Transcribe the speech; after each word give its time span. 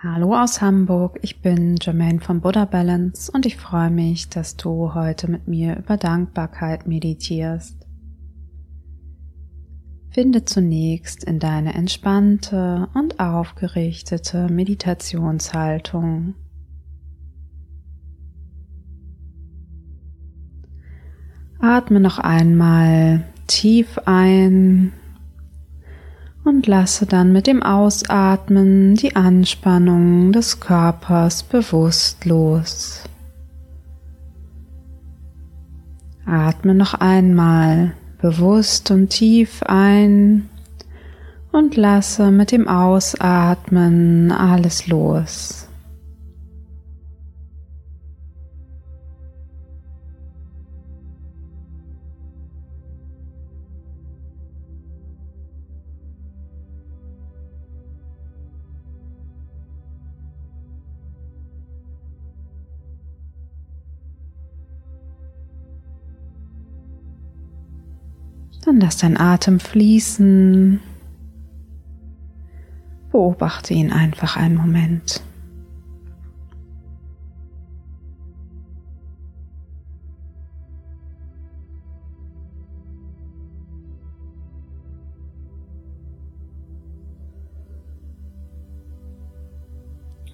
Hallo 0.00 0.32
aus 0.40 0.60
Hamburg, 0.60 1.18
ich 1.22 1.42
bin 1.42 1.74
Jermaine 1.82 2.20
von 2.20 2.40
Buddha 2.40 2.66
Balance 2.66 3.32
und 3.32 3.46
ich 3.46 3.56
freue 3.56 3.90
mich, 3.90 4.28
dass 4.28 4.56
du 4.56 4.94
heute 4.94 5.28
mit 5.28 5.48
mir 5.48 5.76
über 5.76 5.96
Dankbarkeit 5.96 6.86
meditierst. 6.86 7.84
Finde 10.10 10.44
zunächst 10.44 11.24
in 11.24 11.40
deine 11.40 11.74
entspannte 11.74 12.88
und 12.94 13.18
aufgerichtete 13.18 14.46
Meditationshaltung. 14.48 16.34
Atme 21.58 21.98
noch 21.98 22.20
einmal 22.20 23.24
tief 23.48 23.98
ein 24.06 24.92
und 26.48 26.66
lasse 26.66 27.04
dann 27.04 27.30
mit 27.30 27.46
dem 27.46 27.62
Ausatmen 27.62 28.94
die 28.94 29.14
Anspannung 29.14 30.32
des 30.32 30.60
Körpers 30.60 31.42
bewusst 31.42 32.24
los. 32.24 33.04
Atme 36.24 36.74
noch 36.74 36.94
einmal 36.94 37.92
bewusst 38.22 38.90
und 38.90 39.10
tief 39.10 39.62
ein 39.62 40.48
und 41.52 41.76
lasse 41.76 42.30
mit 42.30 42.50
dem 42.50 42.66
Ausatmen 42.66 44.32
alles 44.32 44.86
los. 44.86 45.67
Dann 68.64 68.80
lass 68.80 68.98
dein 68.98 69.18
Atem 69.18 69.60
fließen. 69.60 70.80
Beobachte 73.10 73.74
ihn 73.74 73.92
einfach 73.92 74.36
einen 74.36 74.56
Moment. 74.56 75.22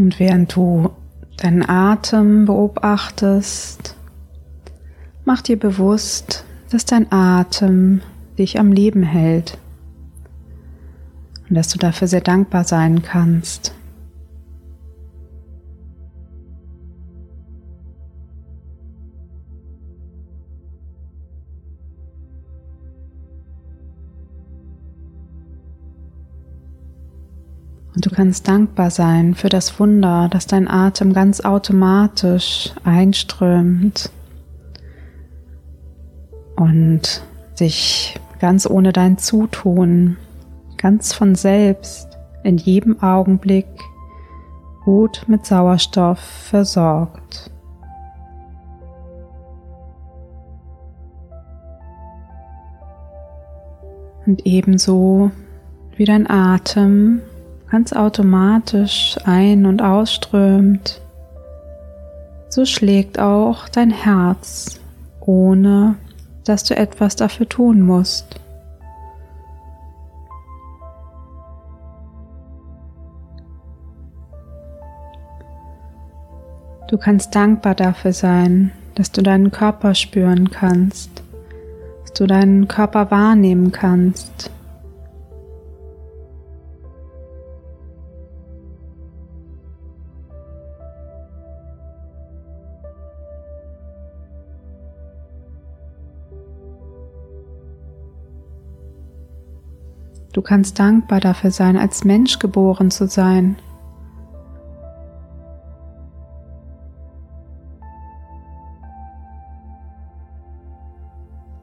Und 0.00 0.18
während 0.18 0.56
du 0.56 0.92
deinen 1.36 1.68
Atem 1.68 2.46
beobachtest, 2.46 3.96
mach 5.26 5.42
dir 5.42 5.58
bewusst, 5.58 6.46
dass 6.70 6.84
dein 6.84 7.10
Atem 7.10 8.00
dich 8.38 8.58
am 8.58 8.72
Leben 8.72 9.02
hält 9.02 9.58
und 11.48 11.56
dass 11.56 11.68
du 11.68 11.78
dafür 11.78 12.06
sehr 12.08 12.20
dankbar 12.20 12.64
sein 12.64 13.02
kannst. 13.02 13.74
Und 27.92 28.06
du 28.06 28.10
kannst 28.10 28.46
dankbar 28.46 28.90
sein 28.90 29.34
für 29.34 29.48
das 29.48 29.78
Wunder, 29.80 30.28
dass 30.30 30.46
dein 30.46 30.68
Atem 30.68 31.12
ganz 31.12 31.40
automatisch 31.40 32.70
einströmt 32.84 34.10
und 36.60 37.22
sich 37.54 38.20
ganz 38.38 38.68
ohne 38.68 38.92
dein 38.92 39.16
Zutun, 39.16 40.18
ganz 40.76 41.14
von 41.14 41.34
selbst 41.34 42.18
in 42.44 42.58
jedem 42.58 43.02
Augenblick 43.02 43.66
gut 44.84 45.24
mit 45.26 45.46
Sauerstoff 45.46 46.18
versorgt. 46.18 47.50
Und 54.26 54.44
ebenso 54.44 55.30
wie 55.96 56.04
dein 56.04 56.28
Atem 56.28 57.22
ganz 57.70 57.94
automatisch 57.94 59.16
ein- 59.24 59.64
und 59.64 59.80
ausströmt, 59.80 61.00
so 62.50 62.66
schlägt 62.66 63.18
auch 63.18 63.66
dein 63.70 63.90
Herz, 63.90 64.78
ohne 65.20 65.96
dass 66.44 66.64
du 66.64 66.76
etwas 66.76 67.16
dafür 67.16 67.48
tun 67.48 67.80
musst. 67.82 68.40
Du 76.88 76.98
kannst 76.98 77.34
dankbar 77.36 77.76
dafür 77.76 78.12
sein, 78.12 78.72
dass 78.96 79.12
du 79.12 79.22
deinen 79.22 79.52
Körper 79.52 79.94
spüren 79.94 80.50
kannst, 80.50 81.22
dass 82.02 82.12
du 82.14 82.26
deinen 82.26 82.66
Körper 82.66 83.12
wahrnehmen 83.12 83.70
kannst. 83.70 84.50
Du 100.32 100.42
kannst 100.42 100.78
dankbar 100.78 101.18
dafür 101.18 101.50
sein, 101.50 101.76
als 101.76 102.04
Mensch 102.04 102.38
geboren 102.38 102.90
zu 102.92 103.08
sein. 103.08 103.56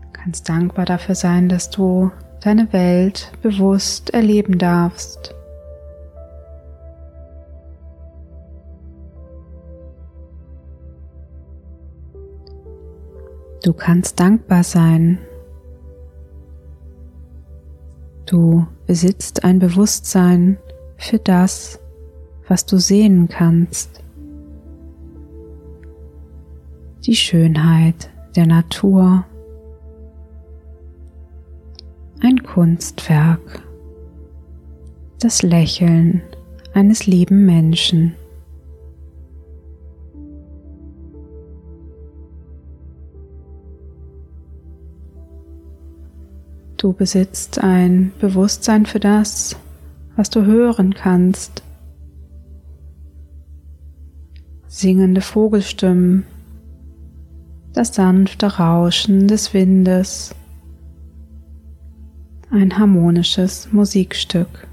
Du 0.00 0.08
kannst 0.12 0.48
dankbar 0.48 0.86
dafür 0.86 1.14
sein, 1.14 1.50
dass 1.50 1.68
du 1.68 2.10
deine 2.40 2.72
Welt 2.72 3.32
bewusst 3.42 4.14
erleben 4.14 4.56
darfst. 4.58 5.34
Du 13.62 13.74
kannst 13.74 14.20
dankbar 14.20 14.62
sein 14.62 15.18
Du 18.26 18.66
besitzt 18.86 19.44
ein 19.44 19.58
Bewusstsein 19.58 20.56
für 20.96 21.18
das, 21.18 21.80
was 22.48 22.64
du 22.66 22.78
sehen 22.78 23.28
kannst. 23.28 24.02
Die 27.04 27.16
Schönheit 27.16 28.10
der 28.34 28.46
Natur. 28.46 29.24
Ein 32.20 32.42
Kunstwerk. 32.42 33.62
Das 35.20 35.42
Lächeln 35.42 36.22
eines 36.72 37.06
lieben 37.06 37.44
Menschen. 37.44 38.14
Du 46.84 46.92
besitzt 46.92 47.60
ein 47.60 48.12
Bewusstsein 48.20 48.84
für 48.84 49.00
das, 49.00 49.56
was 50.16 50.28
du 50.28 50.44
hören 50.44 50.92
kannst. 50.92 51.62
Singende 54.66 55.22
Vogelstimmen, 55.22 56.26
das 57.72 57.94
sanfte 57.94 58.58
Rauschen 58.58 59.28
des 59.28 59.54
Windes, 59.54 60.34
ein 62.50 62.78
harmonisches 62.78 63.72
Musikstück. 63.72 64.68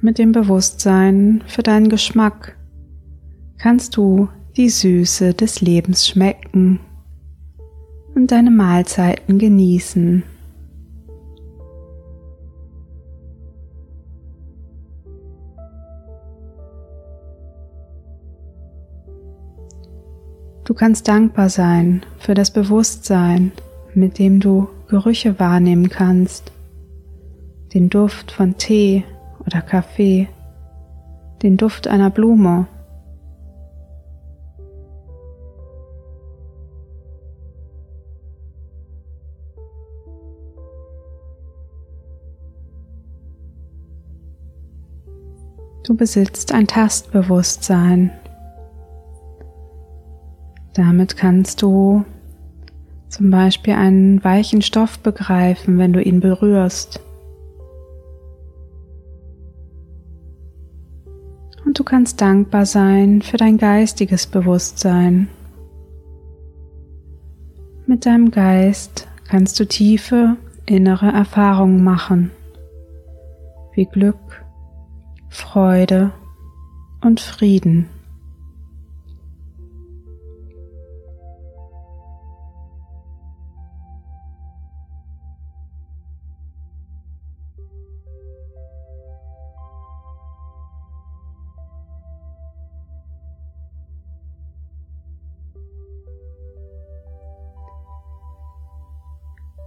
Mit 0.00 0.18
dem 0.18 0.32
Bewusstsein 0.32 1.42
für 1.46 1.62
deinen 1.62 1.88
Geschmack 1.88 2.56
kannst 3.58 3.96
du 3.96 4.28
die 4.56 4.68
Süße 4.68 5.34
des 5.34 5.60
Lebens 5.60 6.06
schmecken 6.06 6.80
und 8.14 8.30
deine 8.30 8.50
Mahlzeiten 8.50 9.38
genießen. 9.38 10.22
Du 20.64 20.74
kannst 20.74 21.06
dankbar 21.06 21.48
sein 21.48 22.04
für 22.18 22.34
das 22.34 22.50
Bewusstsein, 22.50 23.52
mit 23.94 24.18
dem 24.18 24.40
du 24.40 24.68
Gerüche 24.88 25.38
wahrnehmen 25.38 25.88
kannst. 25.88 26.50
Den 27.72 27.88
Duft 27.88 28.32
von 28.32 28.56
Tee 28.56 29.04
oder 29.56 29.62
Kaffee, 29.62 30.28
den 31.42 31.56
Duft 31.56 31.88
einer 31.88 32.10
Blume 32.10 32.66
Du 45.84 45.94
besitzt 45.94 46.52
ein 46.52 46.66
Tastbewusstsein. 46.66 48.10
Damit 50.74 51.16
kannst 51.16 51.62
du 51.62 52.04
zum 53.08 53.30
Beispiel 53.30 53.74
einen 53.74 54.24
weichen 54.24 54.62
Stoff 54.62 54.98
begreifen, 54.98 55.78
wenn 55.78 55.92
du 55.92 56.02
ihn 56.02 56.18
berührst. 56.18 57.05
Du 61.76 61.84
kannst 61.84 62.22
dankbar 62.22 62.64
sein 62.64 63.20
für 63.20 63.36
dein 63.36 63.58
geistiges 63.58 64.26
Bewusstsein. 64.26 65.28
Mit 67.84 68.06
deinem 68.06 68.30
Geist 68.30 69.06
kannst 69.28 69.60
du 69.60 69.66
tiefe 69.66 70.36
innere 70.64 71.12
Erfahrungen 71.12 71.84
machen, 71.84 72.30
wie 73.74 73.84
Glück, 73.84 74.42
Freude 75.28 76.12
und 77.02 77.20
Frieden. 77.20 77.90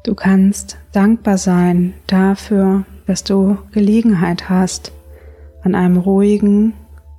Du 0.09 0.15
kannst 0.15 0.79
dankbar 0.91 1.37
sein 1.37 1.93
dafür, 2.07 2.83
dass 3.05 3.23
du 3.23 3.59
Gelegenheit 3.73 4.49
hast, 4.49 4.91
an 5.61 5.75
einem 5.75 5.97
ruhigen, 5.97 6.73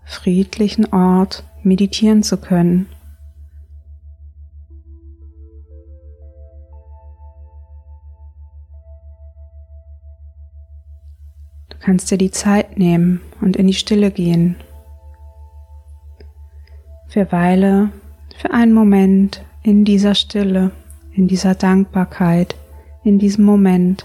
friedlichen 0.04 0.92
Ort 0.92 1.44
meditieren 1.62 2.24
zu 2.24 2.36
können. 2.36 2.88
Du 11.68 11.76
kannst 11.78 12.10
dir 12.10 12.18
die 12.18 12.32
Zeit 12.32 12.76
nehmen 12.76 13.20
und 13.40 13.54
in 13.54 13.68
die 13.68 13.74
Stille 13.74 14.10
gehen. 14.10 14.56
Verweile 17.06 17.92
für 18.36 18.50
einen 18.50 18.72
Moment 18.72 19.44
in 19.62 19.84
dieser 19.84 20.16
Stille, 20.16 20.72
in 21.12 21.28
dieser 21.28 21.54
Dankbarkeit, 21.54 22.56
in 23.04 23.18
diesem 23.18 23.44
Moment. 23.44 24.04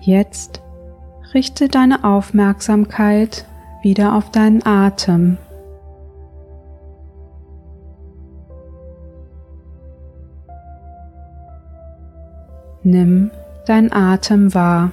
Jetzt 0.00 0.62
richte 1.34 1.68
deine 1.68 2.04
Aufmerksamkeit 2.04 3.44
wieder 3.82 4.14
auf 4.14 4.30
deinen 4.30 4.64
Atem. 4.64 5.38
Nimm 12.82 13.30
deinen 13.66 13.92
Atem 13.92 14.54
wahr. 14.54 14.92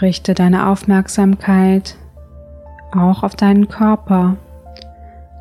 Richte 0.00 0.34
deine 0.34 0.68
Aufmerksamkeit 0.68 1.96
auch 2.92 3.22
auf 3.22 3.36
deinen 3.36 3.68
Körper 3.68 4.36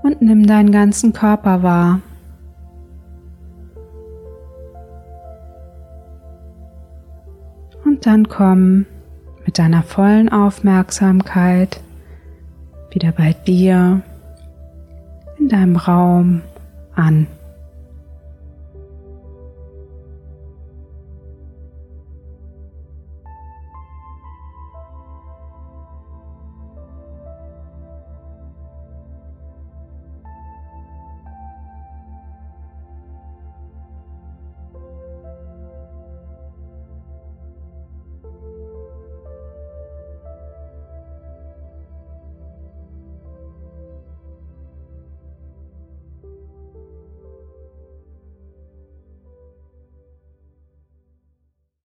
und 0.03 0.21
nimm 0.21 0.45
deinen 0.45 0.71
ganzen 0.71 1.13
Körper 1.13 1.63
wahr. 1.63 2.01
Und 7.85 8.05
dann 8.05 8.27
komm 8.27 8.85
mit 9.45 9.57
deiner 9.57 9.83
vollen 9.83 10.29
Aufmerksamkeit 10.29 11.79
wieder 12.91 13.11
bei 13.11 13.33
dir 13.33 14.01
in 15.39 15.49
deinem 15.49 15.75
Raum 15.75 16.41
an. 16.95 17.27